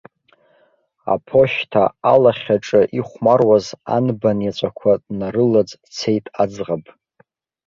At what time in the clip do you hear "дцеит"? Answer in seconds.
5.83-6.25